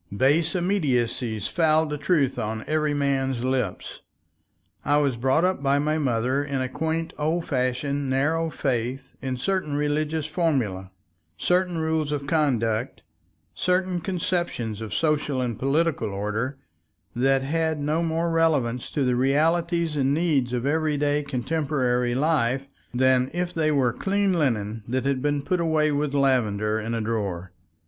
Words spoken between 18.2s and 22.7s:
relevance to the realities and needs of everyday contemporary life